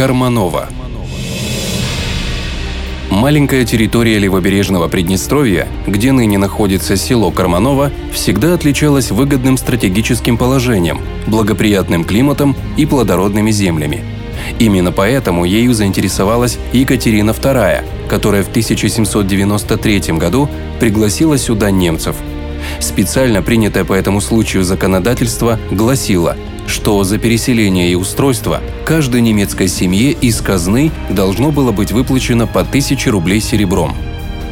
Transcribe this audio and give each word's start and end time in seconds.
Карманова. 0.00 0.66
Маленькая 3.10 3.66
территория 3.66 4.18
левобережного 4.18 4.88
Приднестровья, 4.88 5.68
где 5.86 6.10
ныне 6.10 6.38
находится 6.38 6.96
село 6.96 7.30
Карманова, 7.30 7.90
всегда 8.10 8.54
отличалась 8.54 9.10
выгодным 9.10 9.58
стратегическим 9.58 10.38
положением, 10.38 11.02
благоприятным 11.26 12.04
климатом 12.04 12.56
и 12.78 12.86
плодородными 12.86 13.50
землями. 13.50 14.02
Именно 14.58 14.90
поэтому 14.90 15.44
ею 15.44 15.74
заинтересовалась 15.74 16.56
Екатерина 16.72 17.32
II, 17.32 17.84
которая 18.08 18.42
в 18.42 18.48
1793 18.48 20.14
году 20.16 20.48
пригласила 20.80 21.36
сюда 21.36 21.70
немцев. 21.70 22.16
Специально 22.78 23.42
принятое 23.42 23.84
по 23.84 23.92
этому 23.92 24.22
случаю 24.22 24.64
законодательство 24.64 25.58
гласило– 25.70 26.38
что 26.70 27.02
за 27.04 27.18
переселение 27.18 27.90
и 27.90 27.94
устройство 27.94 28.60
каждой 28.84 29.20
немецкой 29.20 29.68
семье 29.68 30.12
из 30.12 30.40
казны 30.40 30.90
должно 31.10 31.50
было 31.50 31.72
быть 31.72 31.92
выплачено 31.92 32.46
по 32.46 32.60
1000 32.60 33.10
рублей 33.10 33.40
серебром. 33.40 33.94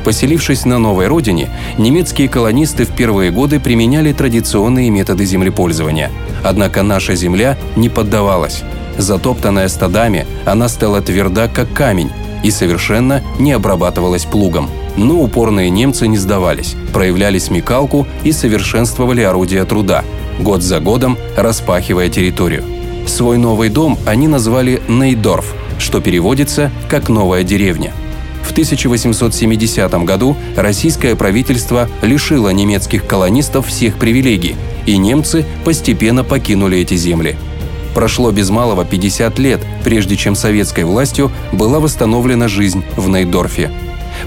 Поселившись 0.05 0.65
на 0.65 0.79
новой 0.79 1.07
родине, 1.07 1.51
немецкие 1.77 2.29
колонисты 2.29 2.85
в 2.85 2.91
первые 2.91 3.31
годы 3.31 3.61
применяли 3.61 4.13
традиционные 4.13 4.91
методы 4.91 5.25
землепользования. 5.25 6.11
Однако 6.45 6.83
наша 6.83 7.15
земля 7.15 7.57
не 7.77 7.89
поддавалась. 7.89 8.63
Затоптанная 8.97 9.69
стадами, 9.69 10.27
она 10.45 10.69
стала 10.69 11.01
тверда, 11.01 11.49
как 11.49 11.73
камень, 11.73 12.11
и 12.43 12.51
совершенно 12.51 13.23
не 13.39 13.53
обрабатывалась 13.53 14.25
плугом. 14.25 14.69
Но 14.97 15.23
упорные 15.23 15.71
немцы 15.71 16.07
не 16.09 16.19
сдавались, 16.19 16.75
проявляли 16.93 17.39
смекалку 17.39 18.07
и 18.25 18.33
совершенствовали 18.33 19.23
орудия 19.23 19.65
труда– 19.65 20.05
год 20.39 20.63
за 20.63 20.81
годом 20.81 21.19
распахивая 21.37 22.09
территорию. 22.09 22.65
Свой 23.07 23.39
новый 23.39 23.69
дом 23.69 23.99
они 24.07 24.29
назвали 24.29 24.83
Нейдорф, 24.89 25.55
что 25.79 26.01
переводится 26.01 26.71
как 26.89 27.09
«новая 27.09 27.43
деревня». 27.43 27.93
В 28.43 28.53
1870 28.53 29.93
году 30.05 30.37
российское 30.57 31.15
правительство 31.17 31.89
лишило 32.03 32.49
немецких 32.49 33.07
колонистов 33.07 33.67
всех 33.67 33.99
привилегий, 33.99 34.57
и 34.87 34.97
немцы 34.97 35.45
постепенно 35.65 36.25
покинули 36.25 36.79
эти 36.79 36.95
земли. 36.95 37.37
Прошло 37.95 38.31
без 38.31 38.51
малого 38.51 38.85
50 38.85 39.39
лет, 39.39 39.61
прежде 39.85 40.17
чем 40.17 40.35
советской 40.35 40.85
властью 40.85 41.31
была 41.53 41.81
восстановлена 41.81 42.49
жизнь 42.49 42.85
в 42.97 43.09
Нейдорфе. 43.09 43.71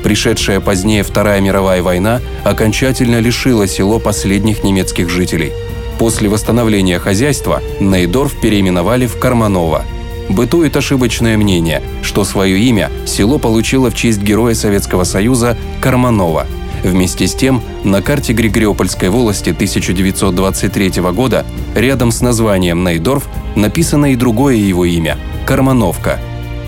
Пришедшая 0.03 0.59
позднее 0.59 1.03
Вторая 1.03 1.41
мировая 1.41 1.81
война 1.83 2.21
окончательно 2.43 3.19
лишила 3.19 3.67
село 3.67 3.99
последних 3.99 4.63
немецких 4.63 5.09
жителей– 5.09 5.51
После 6.01 6.29
восстановления 6.29 6.97
хозяйства 6.97 7.61
Нейдорф 7.79 8.33
переименовали 8.41 9.05
в 9.05 9.19
Карманова. 9.19 9.83
Бытует 10.29 10.75
ошибочное 10.75 11.37
мнение, 11.37 11.83
что 12.01 12.23
свое 12.23 12.57
имя 12.57 12.89
село 13.05 13.37
получило 13.37 13.91
в 13.91 13.93
честь 13.93 14.19
героя 14.19 14.55
Советского 14.55 15.03
Союза 15.03 15.55
Карманова. 15.79 16.47
Вместе 16.83 17.27
с 17.27 17.35
тем, 17.35 17.61
на 17.83 18.01
карте 18.01 18.33
Григориопольской 18.33 19.09
волости 19.09 19.49
1923 19.51 21.01
года 21.13 21.45
рядом 21.75 22.11
с 22.11 22.21
названием 22.21 22.83
Нейдорф 22.83 23.27
написано 23.55 24.13
и 24.13 24.15
другое 24.15 24.55
его 24.55 24.85
имя– 24.85 25.17
Кармановка. 25.45 26.19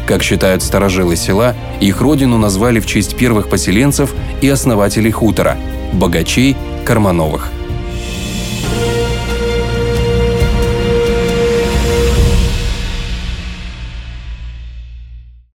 Как 0.06 0.22
считают 0.22 0.62
старожилы 0.62 1.16
села, 1.16 1.56
их 1.80 2.02
родину 2.02 2.38
назвали 2.38 2.80
в 2.80 2.86
честь 2.86 3.16
первых 3.16 3.50
поселенцев 3.50 4.14
и 4.42 4.50
основателей 4.50 5.12
хутора– 5.12 5.58
богачей 5.94 6.56
Кармановых– 6.86 7.50